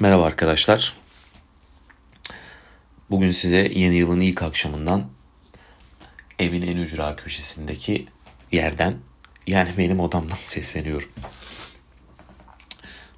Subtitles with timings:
[0.00, 0.96] Merhaba arkadaşlar.
[3.10, 5.10] Bugün size yeni yılın ilk akşamından
[6.38, 8.06] evin en ücra köşesindeki
[8.52, 8.96] yerden
[9.46, 11.08] yani benim odamdan sesleniyorum.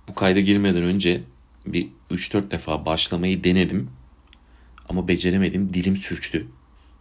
[0.09, 1.21] Bu kayda girmeden önce
[1.67, 3.91] bir 3-4 defa başlamayı denedim
[4.89, 5.75] ama beceremedim.
[5.75, 6.47] Dilim sürçtü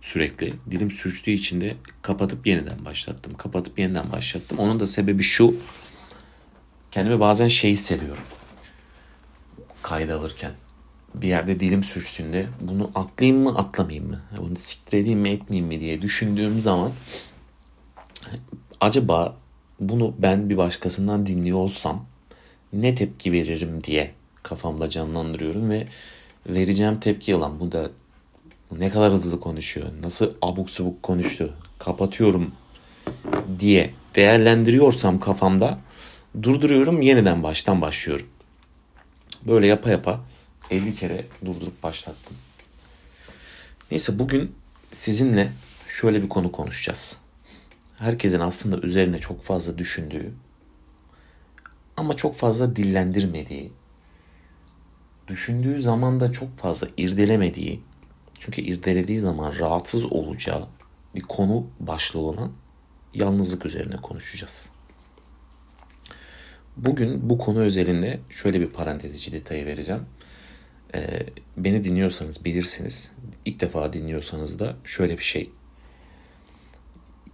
[0.02, 0.54] sürekli.
[0.72, 3.34] Dilim sürçtüğü için de kapatıp yeniden başlattım.
[3.34, 4.60] Kapatıp yeniden başlattım.
[4.60, 5.56] Onun da sebebi şu.
[6.92, 8.24] Kendimi bazen şey hissediyorum
[9.92, 10.52] kayda alırken
[11.16, 14.22] bir yerde dilim sürçtüğünde bunu atlayayım mı atlamayayım mı?
[14.38, 16.92] Bunu siktir edeyim mi etmeyeyim mi diye düşündüğüm zaman
[18.82, 19.36] acaba
[19.80, 22.06] bunu ben bir başkasından dinliyor olsam
[22.74, 24.12] ne tepki veririm diye
[24.44, 25.88] kafamda canlandırıyorum ve
[26.48, 27.90] vereceğim tepki olan bu da
[28.72, 32.52] ne kadar hızlı konuşuyor, nasıl abuk subuk konuştu, kapatıyorum
[33.60, 35.80] diye değerlendiriyorsam kafamda
[36.44, 38.28] durduruyorum yeniden baştan başlıyorum.
[39.48, 40.22] Böyle yapa yapa
[40.72, 42.38] 50 kere durdurup başlattım.
[43.92, 44.56] Neyse bugün
[44.92, 45.52] sizinle
[45.88, 47.18] şöyle bir konu konuşacağız.
[47.98, 50.34] Herkesin aslında üzerine çok fazla düşündüğü
[51.98, 53.72] ama çok fazla dillendirmediği,
[55.28, 57.82] düşündüğü zaman da çok fazla irdelemediği,
[58.40, 60.68] çünkü irdelediği zaman rahatsız olacağı
[61.16, 62.52] bir konu başlığı olan
[63.14, 64.70] yalnızlık üzerine konuşacağız.
[66.78, 70.06] Bugün bu konu özelinde şöyle bir parantez içi detayı vereceğim.
[70.96, 71.26] Ee,
[71.58, 73.12] beni dinliyorsanız bilirsiniz.
[73.46, 75.50] İlk defa dinliyorsanız da şöyle bir şey.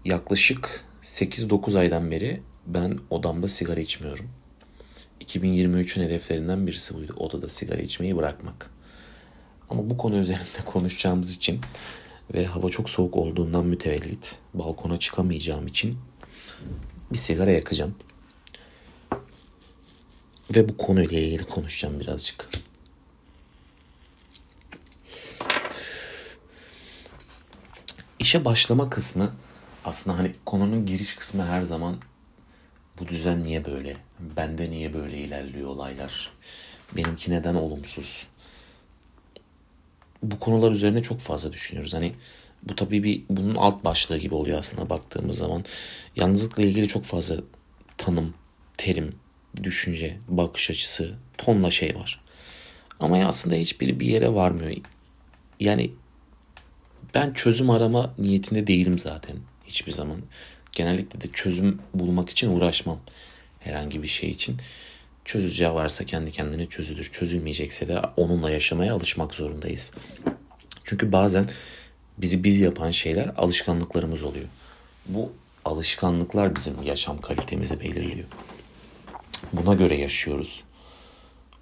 [0.05, 4.29] Yaklaşık 8-9 aydan beri ben odamda sigara içmiyorum.
[5.21, 7.13] 2023'ün hedeflerinden birisi buydu.
[7.17, 8.71] Odada sigara içmeyi bırakmak.
[9.69, 11.61] Ama bu konu üzerinde konuşacağımız için
[12.33, 15.97] ve hava çok soğuk olduğundan mütevellit balkona çıkamayacağım için
[17.11, 17.95] bir sigara yakacağım.
[20.55, 22.49] Ve bu konuyla ilgili konuşacağım birazcık.
[28.19, 29.35] İşe başlama kısmı
[29.85, 31.97] aslında hani konunun giriş kısmı her zaman
[32.99, 33.97] bu düzen niye böyle?
[34.37, 36.31] Bende niye böyle ilerliyor olaylar?
[36.95, 38.27] Benimki neden olumsuz?
[40.23, 41.93] Bu konular üzerine çok fazla düşünüyoruz.
[41.93, 42.13] Hani
[42.63, 45.65] bu tabii bir bunun alt başlığı gibi oluyor aslında baktığımız zaman.
[46.15, 47.35] Yalnızlıkla ilgili çok fazla
[47.97, 48.33] tanım,
[48.77, 49.15] terim,
[49.63, 52.21] düşünce, bakış açısı, tonla şey var.
[52.99, 54.75] Ama aslında hiçbiri bir yere varmıyor.
[55.59, 55.91] Yani
[57.13, 59.35] ben çözüm arama niyetinde değilim zaten
[59.65, 60.21] hiçbir zaman.
[60.71, 62.99] Genellikle de çözüm bulmak için uğraşmam
[63.59, 64.57] herhangi bir şey için.
[65.25, 67.09] Çözüleceği varsa kendi kendine çözülür.
[67.11, 69.91] Çözülmeyecekse de onunla yaşamaya alışmak zorundayız.
[70.83, 71.49] Çünkü bazen
[72.17, 74.45] bizi biz yapan şeyler alışkanlıklarımız oluyor.
[75.05, 75.31] Bu
[75.65, 78.27] alışkanlıklar bizim yaşam kalitemizi belirliyor.
[79.53, 80.63] Buna göre yaşıyoruz.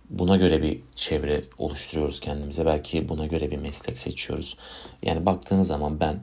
[0.09, 2.65] Buna göre bir çevre oluşturuyoruz kendimize.
[2.65, 4.57] Belki buna göre bir meslek seçiyoruz.
[5.03, 6.19] Yani baktığınız zaman ben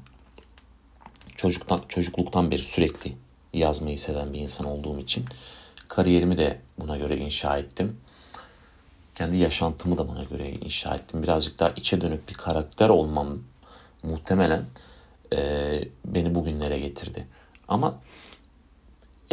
[1.37, 3.13] çocuktan çocukluktan beri sürekli
[3.53, 5.25] yazmayı seven bir insan olduğum için
[5.89, 7.97] kariyerimi de buna göre inşa ettim.
[9.15, 11.23] Kendi yaşantımı da buna göre inşa ettim.
[11.23, 13.39] Birazcık daha içe dönük bir karakter olmam
[14.03, 14.65] muhtemelen
[15.33, 15.39] e,
[16.05, 17.27] beni bugünlere getirdi.
[17.69, 18.01] Ama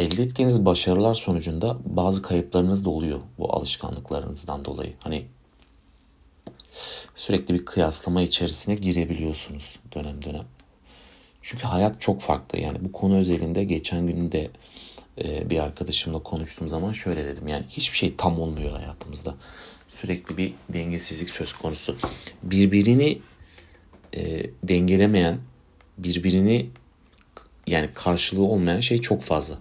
[0.00, 4.92] elde ettiğiniz başarılar sonucunda bazı kayıplarınız da oluyor bu alışkanlıklarınızdan dolayı.
[5.00, 5.26] Hani
[7.14, 10.44] sürekli bir kıyaslama içerisine girebiliyorsunuz dönem dönem.
[11.42, 12.58] Çünkü hayat çok farklı.
[12.58, 14.50] Yani bu konu özelinde geçen gün de
[15.24, 17.48] e, bir arkadaşımla konuştuğum zaman şöyle dedim.
[17.48, 19.34] Yani hiçbir şey tam olmuyor hayatımızda.
[19.88, 21.96] Sürekli bir dengesizlik söz konusu.
[22.42, 23.18] Birbirini
[24.16, 25.38] e, dengelemeyen,
[25.98, 26.70] birbirini
[27.66, 29.58] yani karşılığı olmayan şey çok fazla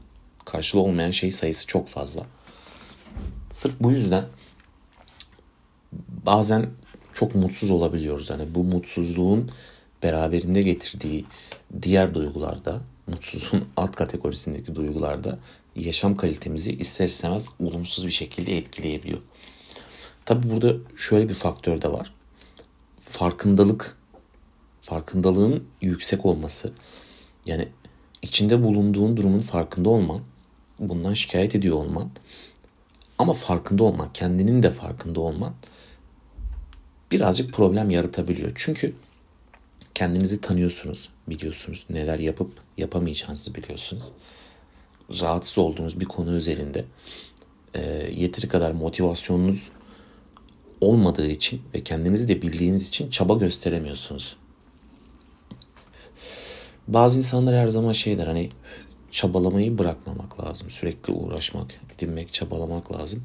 [0.52, 2.26] karşılığı olmayan şey sayısı çok fazla.
[3.52, 4.26] Sırf bu yüzden
[6.26, 6.70] bazen
[7.14, 8.30] çok mutsuz olabiliyoruz.
[8.30, 9.52] Hani bu mutsuzluğun
[10.04, 11.26] beraberinde getirdiği
[11.82, 15.40] diğer duygularda, mutsuzluğun alt kategorisindeki duygularda
[15.76, 19.20] yaşam kalitemizi ister istemez olumsuz bir şekilde etkileyebiliyor.
[20.26, 22.13] Tabi burada şöyle bir faktör de var.
[23.02, 23.98] Farkındalık,
[24.81, 26.72] farkındalığın yüksek olması.
[27.45, 27.68] Yani
[28.22, 30.22] içinde bulunduğun durumun farkında olman
[30.80, 32.10] bundan şikayet ediyor olman
[33.18, 35.54] ama farkında olman, kendinin de farkında olman
[37.12, 38.52] birazcık problem yaratabiliyor.
[38.56, 38.94] Çünkü
[39.96, 41.86] kendinizi tanıyorsunuz, biliyorsunuz.
[41.90, 44.12] Neler yapıp yapamayacağınızı biliyorsunuz.
[45.22, 46.86] Rahatsız olduğunuz bir konu özelinde
[47.74, 47.81] e,
[48.16, 49.70] yeteri kadar motivasyonunuz
[50.81, 54.36] olmadığı için ve kendinizi de bildiğiniz için çaba gösteremiyorsunuz.
[56.88, 58.50] Bazı insanlar her zaman şeyler hani
[59.11, 60.69] çabalamayı bırakmamak lazım.
[60.69, 63.23] Sürekli uğraşmak, didinmek, çabalamak lazım.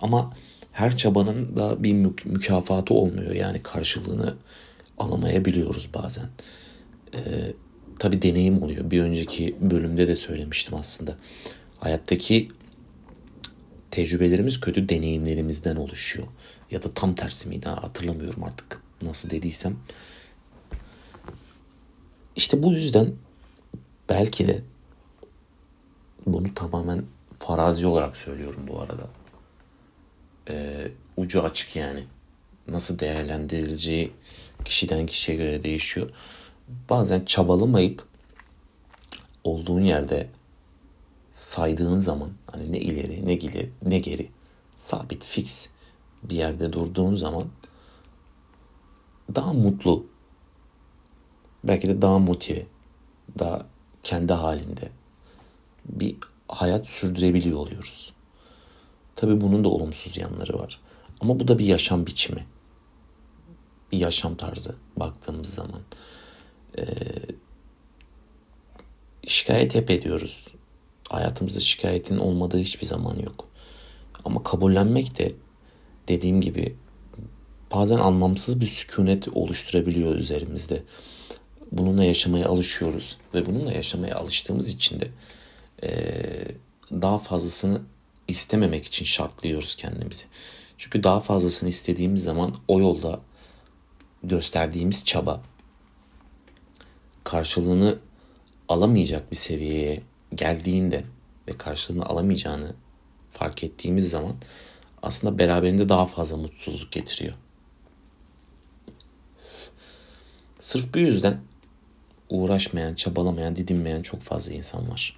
[0.00, 0.32] Ama
[0.72, 3.32] her çabanın da bir mü- mükafatı olmuyor.
[3.32, 4.34] Yani karşılığını
[4.98, 6.26] alamayabiliyoruz bazen.
[7.14, 7.18] Ee,
[7.98, 8.90] tabii deneyim oluyor.
[8.90, 11.16] Bir önceki bölümde de söylemiştim aslında.
[11.80, 12.48] Hayattaki
[13.90, 16.26] tecrübelerimiz kötü deneyimlerimizden oluşuyor.
[16.70, 19.76] Ya da tam tersi miydi hatırlamıyorum artık nasıl dediysem.
[22.36, 23.12] İşte bu yüzden
[24.08, 24.62] belki de
[26.26, 27.04] bunu tamamen
[27.38, 29.06] farazi olarak söylüyorum bu arada.
[30.48, 32.04] Ee, ucu açık yani.
[32.68, 34.12] Nasıl değerlendirileceği
[34.64, 36.10] kişiden kişiye göre değişiyor.
[36.90, 38.04] Bazen çabalamayıp
[39.44, 40.28] olduğun yerde
[41.30, 44.30] saydığın zaman hani ne ileri ne geri ne geri
[44.76, 45.68] sabit fix
[46.22, 47.44] bir yerde durduğun zaman
[49.34, 50.06] daha mutlu
[51.64, 52.66] belki de daha motive
[53.38, 53.66] daha
[54.02, 54.90] kendi halinde
[55.88, 56.16] bir
[56.48, 58.12] hayat sürdürebiliyor oluyoruz.
[59.16, 60.80] Tabi bunun da olumsuz yanları var.
[61.20, 62.46] Ama bu da bir yaşam biçimi.
[63.92, 65.80] Bir yaşam tarzı baktığımız zaman.
[66.78, 66.84] Ee,
[69.26, 70.46] şikayet hep ediyoruz.
[71.08, 73.48] Hayatımızda şikayetin olmadığı hiçbir zaman yok.
[74.24, 75.32] Ama kabullenmek de
[76.08, 76.76] dediğim gibi
[77.74, 80.82] bazen anlamsız bir sükunet oluşturabiliyor üzerimizde.
[81.72, 85.10] Bununla yaşamaya alışıyoruz ve bununla yaşamaya alıştığımız için de
[86.92, 87.82] daha fazlasını
[88.28, 90.24] istememek için şartlıyoruz kendimizi.
[90.78, 93.20] Çünkü daha fazlasını istediğimiz zaman o yolda
[94.22, 95.42] gösterdiğimiz çaba
[97.24, 97.98] karşılığını
[98.68, 100.02] alamayacak bir seviyeye
[100.34, 101.04] geldiğinde
[101.48, 102.74] ve karşılığını alamayacağını
[103.30, 104.32] fark ettiğimiz zaman
[105.02, 107.34] aslında beraberinde daha fazla mutsuzluk getiriyor.
[110.58, 111.40] Sırf bu yüzden
[112.28, 115.16] uğraşmayan, çabalamayan, didinmeyen çok fazla insan var.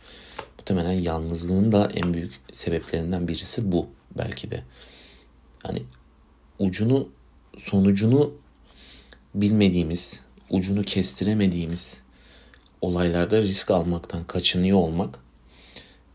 [0.69, 3.87] Muhtemelen yalnızlığın da en büyük sebeplerinden birisi bu
[4.19, 4.63] belki de.
[5.63, 5.83] Hani
[6.59, 7.09] ucunu,
[7.59, 8.35] sonucunu
[9.35, 10.21] bilmediğimiz,
[10.51, 12.01] ucunu kestiremediğimiz
[12.81, 15.19] olaylarda risk almaktan kaçınıyor olmak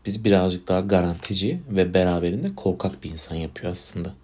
[0.06, 4.14] biz birazcık daha garantici ve beraberinde korkak bir insan yapıyor aslında.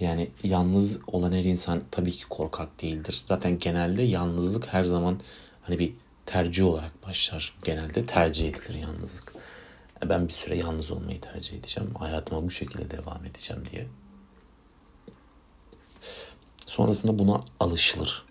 [0.00, 3.22] Yani yalnız olan her insan tabii ki korkak değildir.
[3.24, 5.20] Zaten genelde yalnızlık her zaman
[5.62, 5.92] hani bir
[6.26, 7.54] tercih olarak başlar.
[7.64, 9.32] Genelde tercih edilir yalnızlık.
[10.04, 11.94] E, ben bir süre yalnız olmayı tercih edeceğim.
[11.94, 13.86] Hayatıma bu şekilde devam edeceğim diye.
[16.66, 18.26] Sonrasında buna alışılır.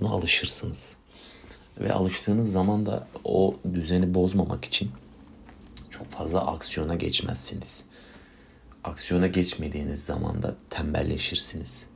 [0.00, 0.96] Buna alışırsınız.
[1.80, 4.90] Ve alıştığınız zaman da o düzeni bozmamak için
[5.90, 7.84] çok fazla aksiyona geçmezsiniz.
[8.84, 11.86] Aksiyona geçmediğiniz zaman da tembelleşirsiniz.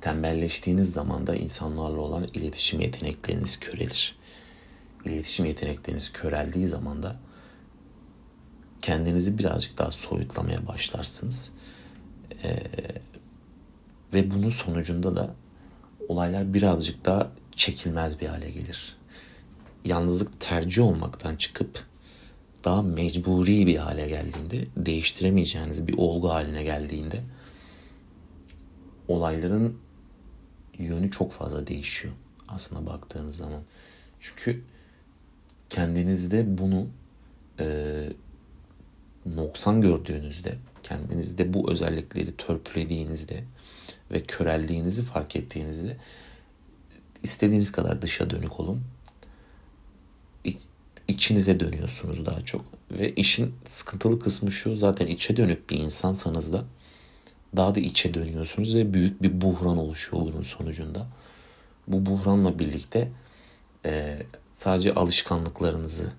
[0.00, 4.18] Tembelleştiğiniz zaman da insanlarla olan iletişim yetenekleriniz körelir.
[5.08, 7.16] İletişim yetenekleriniz köreldiği zaman da
[8.82, 11.52] kendinizi birazcık daha soyutlamaya başlarsınız.
[12.44, 12.62] Ee,
[14.14, 15.34] ve bunun sonucunda da
[16.08, 18.96] olaylar birazcık daha çekilmez bir hale gelir.
[19.84, 21.86] Yalnızlık tercih olmaktan çıkıp
[22.64, 27.22] daha mecburi bir hale geldiğinde, değiştiremeyeceğiniz bir olgu haline geldiğinde
[29.08, 29.78] olayların
[30.78, 32.14] yönü çok fazla değişiyor
[32.48, 33.62] aslında baktığınız zaman.
[34.20, 34.64] Çünkü
[35.70, 36.86] kendinizde bunu
[37.60, 37.66] e,
[39.26, 43.44] noksan gördüğünüzde, kendinizde bu özellikleri törpülediğinizde
[44.12, 45.96] ve köreldiğinizi fark ettiğinizde
[47.22, 48.82] istediğiniz kadar dışa dönük olun.
[51.08, 52.64] İçinize dönüyorsunuz daha çok.
[52.90, 56.64] Ve işin sıkıntılı kısmı şu zaten içe dönük bir insansanız da
[57.56, 61.06] daha da içe dönüyorsunuz ve büyük bir buhran oluşuyor bunun sonucunda.
[61.88, 63.08] Bu buhranla birlikte
[63.84, 64.22] e,
[64.58, 66.12] sadece alışkanlıklarınızı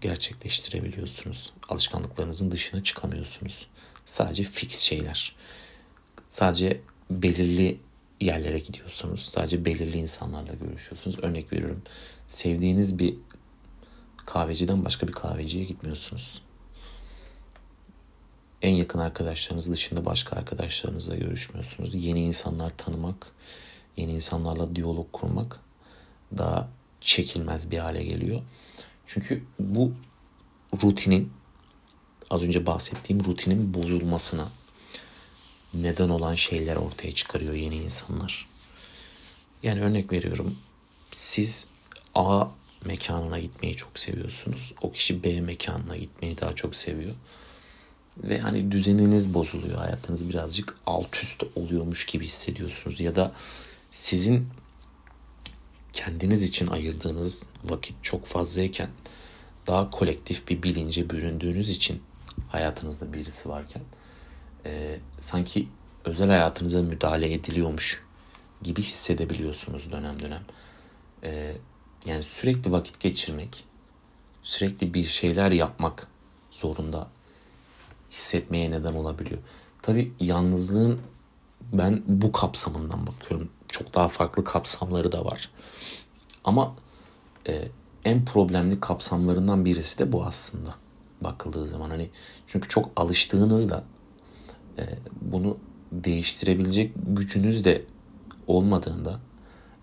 [0.00, 1.52] gerçekleştirebiliyorsunuz.
[1.68, 3.66] Alışkanlıklarınızın dışına çıkamıyorsunuz.
[4.04, 5.36] Sadece fix şeyler.
[6.28, 7.80] Sadece belirli
[8.20, 9.20] yerlere gidiyorsunuz.
[9.20, 11.18] Sadece belirli insanlarla görüşüyorsunuz.
[11.22, 11.82] Örnek veriyorum.
[12.28, 13.14] Sevdiğiniz bir
[14.26, 16.42] kahveciden başka bir kahveciye gitmiyorsunuz.
[18.62, 21.94] En yakın arkadaşlarınız dışında başka arkadaşlarınızla görüşmüyorsunuz.
[21.94, 23.26] Yeni insanlar tanımak,
[23.96, 25.60] yeni insanlarla diyalog kurmak
[26.38, 26.75] daha
[27.06, 28.42] çekilmez bir hale geliyor.
[29.06, 29.92] Çünkü bu
[30.82, 31.32] rutinin
[32.30, 34.48] az önce bahsettiğim rutinin bozulmasına
[35.74, 38.48] neden olan şeyler ortaya çıkarıyor yeni insanlar.
[39.62, 40.58] Yani örnek veriyorum.
[41.12, 41.64] Siz
[42.14, 42.46] A
[42.84, 44.72] mekanına gitmeyi çok seviyorsunuz.
[44.82, 47.14] O kişi B mekanına gitmeyi daha çok seviyor.
[48.16, 49.78] Ve hani düzeniniz bozuluyor.
[49.78, 53.00] Hayatınız birazcık alt üst oluyormuş gibi hissediyorsunuz.
[53.00, 53.32] Ya da
[53.90, 54.48] sizin
[55.96, 58.88] kendiniz için ayırdığınız vakit çok fazlayken
[59.66, 62.02] daha kolektif bir bilince büründüğünüz için
[62.48, 63.82] hayatınızda birisi varken
[64.66, 65.68] e, sanki
[66.04, 68.02] özel hayatınıza müdahale ediliyormuş
[68.62, 70.42] gibi hissedebiliyorsunuz dönem dönem.
[71.24, 71.56] E,
[72.06, 73.64] yani sürekli vakit geçirmek,
[74.42, 76.08] sürekli bir şeyler yapmak
[76.50, 77.08] zorunda
[78.10, 79.40] hissetmeye neden olabiliyor.
[79.82, 81.00] Tabi yalnızlığın
[81.72, 83.48] ben bu kapsamından bakıyorum.
[83.68, 85.50] Çok daha farklı kapsamları da var.
[86.44, 86.76] Ama
[87.48, 87.68] e,
[88.04, 90.74] en problemli kapsamlarından birisi de bu aslında
[91.20, 91.90] bakıldığı zaman.
[91.90, 92.10] Hani
[92.46, 93.84] çünkü çok alıştığınızda
[94.78, 94.82] e,
[95.20, 95.58] bunu
[95.92, 97.84] değiştirebilecek gücünüz de
[98.46, 99.20] olmadığında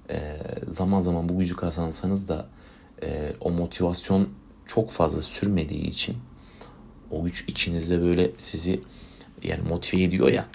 [0.10, 0.38] e,
[0.68, 2.48] zaman zaman bu gücü kazansanız da
[3.04, 4.30] e, o motivasyon
[4.66, 6.18] çok fazla sürmediği için
[7.12, 8.82] o güç içinizde böyle sizi
[9.44, 10.46] yani motive ediyor ya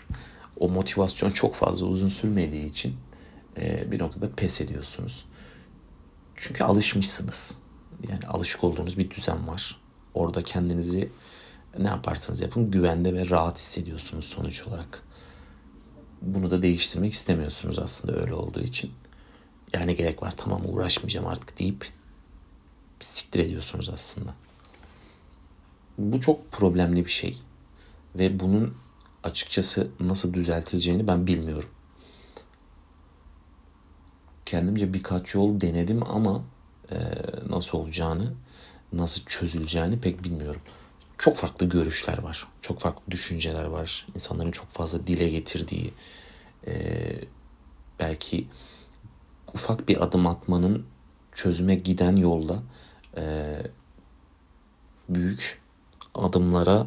[0.60, 2.94] o motivasyon çok fazla uzun sürmediği için
[3.60, 5.24] e, bir noktada pes ediyorsunuz.
[6.36, 7.58] Çünkü alışmışsınız.
[8.08, 9.80] Yani alışık olduğunuz bir düzen var.
[10.14, 11.10] Orada kendinizi
[11.78, 15.02] ne yaparsanız yapın güvende ve rahat hissediyorsunuz sonuç olarak.
[16.22, 18.92] Bunu da değiştirmek istemiyorsunuz aslında öyle olduğu için.
[19.72, 21.88] Yani gerek var tamam uğraşmayacağım artık deyip
[23.00, 24.34] siktir ediyorsunuz aslında.
[25.98, 27.40] Bu çok problemli bir şey.
[28.14, 28.74] Ve bunun
[29.24, 31.68] açıkçası nasıl düzeltileceğini ben bilmiyorum.
[34.48, 36.42] Kendimce birkaç yol denedim ama
[36.92, 36.96] e,
[37.48, 38.32] nasıl olacağını,
[38.92, 40.60] nasıl çözüleceğini pek bilmiyorum.
[41.18, 42.48] Çok farklı görüşler var.
[42.62, 44.06] Çok farklı düşünceler var.
[44.14, 45.94] İnsanların çok fazla dile getirdiği
[46.66, 46.72] e,
[48.00, 48.46] belki
[49.54, 50.86] ufak bir adım atmanın
[51.32, 52.62] çözüme giden yolda
[53.16, 53.56] e,
[55.08, 55.60] büyük
[56.14, 56.86] adımlara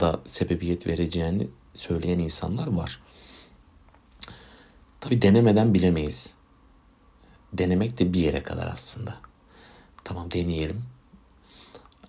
[0.00, 3.02] da sebebiyet vereceğini söyleyen insanlar var.
[5.00, 6.39] Tabi denemeden bilemeyiz.
[7.52, 9.16] Denemek de bir yere kadar aslında.
[10.04, 10.84] Tamam deneyelim.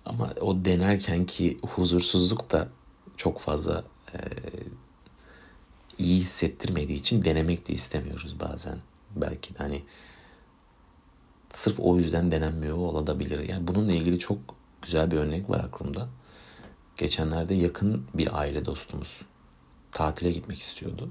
[0.06, 2.68] Ama o denerken ki huzursuzluk da
[3.16, 3.84] çok fazla
[4.14, 4.18] e,
[5.98, 8.78] iyi hissettirmediği için denemek de istemiyoruz bazen.
[9.16, 9.82] Belki de hani
[11.50, 13.48] sırf o yüzden denenmiyor olabilir.
[13.48, 14.38] Yani bununla ilgili çok
[14.82, 16.08] güzel bir örnek var aklımda.
[16.96, 19.22] Geçenlerde yakın bir aile dostumuz
[19.92, 21.10] tatile gitmek istiyordu.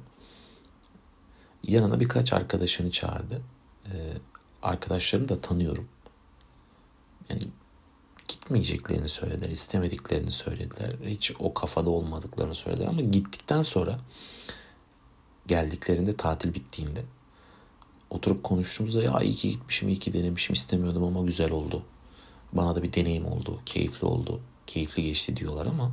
[1.64, 3.42] Yanına birkaç arkadaşını çağırdı.
[4.62, 5.88] Arkadaşlarını da tanıyorum.
[7.30, 7.42] Yani
[8.28, 10.96] gitmeyeceklerini söylediler, istemediklerini söylediler.
[11.06, 14.00] Hiç o kafada olmadıklarını söylediler ama gittikten sonra
[15.48, 17.04] geldiklerinde tatil bittiğinde
[18.10, 21.84] oturup konuştuğumuzda ya iyi ki gitmişim, iyi ki denemişim istemiyordum ama güzel oldu.
[22.54, 25.92] Bana da bir deneyim oldu, keyifli oldu, keyifli geçti diyorlar ama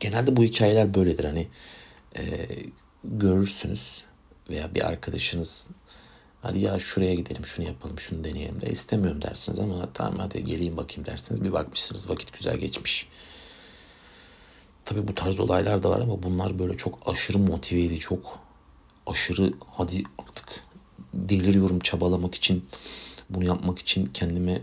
[0.00, 1.24] genelde bu hikayeler böyledir.
[1.24, 1.48] Hani
[2.16, 2.48] e,
[3.04, 4.04] görürsünüz
[4.50, 5.68] veya bir arkadaşınız
[6.42, 10.76] hadi ya şuraya gidelim, şunu yapalım, şunu deneyelim de istemiyorum dersiniz ama tamam hadi geleyim
[10.76, 11.44] bakayım dersiniz.
[11.44, 13.08] Bir bakmışsınız vakit güzel geçmiş.
[14.84, 18.38] Tabii bu tarz olaylar da var ama bunlar böyle çok aşırı motiveydi, çok
[19.06, 20.48] aşırı hadi artık
[21.14, 22.68] deliriyorum çabalamak için,
[23.30, 24.62] bunu yapmak için kendime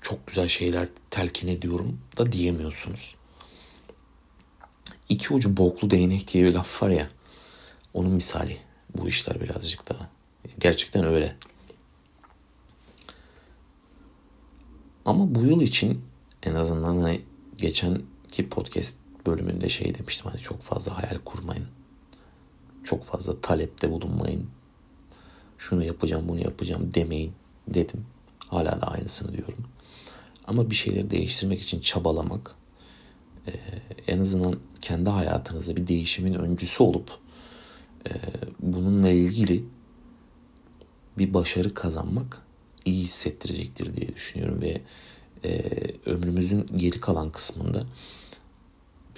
[0.00, 3.14] çok güzel şeyler telkin ediyorum da diyemiyorsunuz.
[5.08, 7.08] İki ucu boklu değnek diye bir laf var ya.
[7.94, 8.65] Onun misali
[8.98, 10.10] bu işler birazcık daha.
[10.58, 11.36] Gerçekten öyle.
[15.04, 16.04] Ama bu yıl için
[16.42, 17.20] en azından hani
[17.58, 21.66] geçenki podcast bölümünde şey demiştim hani çok fazla hayal kurmayın.
[22.84, 24.50] Çok fazla talepte bulunmayın.
[25.58, 27.32] Şunu yapacağım bunu yapacağım demeyin
[27.68, 28.06] dedim.
[28.48, 29.64] Hala da aynısını diyorum.
[30.46, 32.54] Ama bir şeyleri değiştirmek için çabalamak
[34.06, 37.18] en azından kendi hayatınızda bir değişimin öncüsü olup
[38.06, 38.10] e,
[38.60, 39.64] bununla ilgili
[41.18, 42.42] bir başarı kazanmak
[42.84, 44.82] iyi hissettirecektir diye düşünüyorum ve
[45.44, 45.70] e,
[46.06, 47.86] ömrümüzün geri kalan kısmında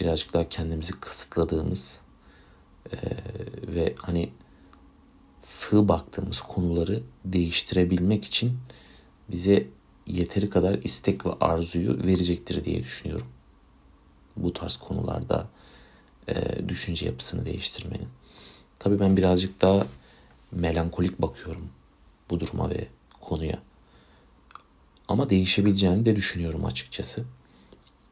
[0.01, 2.01] birazcık daha kendimizi kısıtladığımız
[2.93, 2.97] e,
[3.75, 4.31] ve hani
[5.39, 8.59] sığ baktığımız konuları değiştirebilmek için
[9.31, 9.67] bize
[10.07, 13.27] yeteri kadar istek ve arzuyu verecektir diye düşünüyorum.
[14.37, 15.49] Bu tarz konularda
[16.29, 18.09] e, düşünce yapısını değiştirmenin.
[18.79, 19.87] Tabii ben birazcık daha
[20.53, 21.69] melankolik bakıyorum
[22.31, 22.89] bu duruma ve
[23.21, 23.59] konuya.
[25.09, 27.25] Ama değişebileceğini de düşünüyorum açıkçası.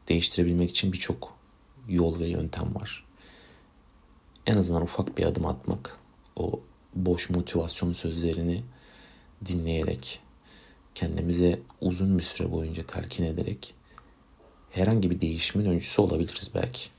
[0.09, 1.37] Değiştirebilmek için birçok
[1.89, 3.05] yol ve yöntem var.
[4.45, 5.97] En azından ufak bir adım atmak,
[6.35, 6.59] o
[6.95, 8.63] boş motivasyon sözlerini
[9.45, 10.19] dinleyerek,
[10.95, 13.73] kendimize uzun bir süre boyunca telkin ederek
[14.71, 16.96] herhangi bir değişimin öncüsü olabiliriz belki.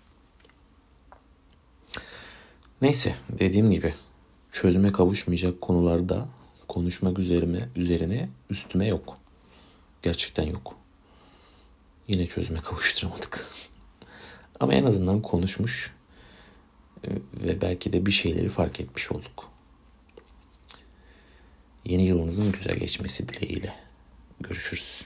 [2.82, 3.94] Neyse dediğim gibi
[4.52, 6.28] çözüme kavuşmayacak konularda
[6.68, 9.18] konuşmak üzerine, üzerine üstüme yok.
[10.02, 10.76] Gerçekten yok.
[12.08, 13.46] Yine çözüme kavuşturamadık.
[14.60, 15.94] Ama en azından konuşmuş
[17.04, 17.08] e,
[17.44, 19.50] ve belki de bir şeyleri fark etmiş olduk.
[21.84, 23.74] Yeni yılınızın güzel geçmesi dileğiyle.
[24.40, 25.04] Görüşürüz.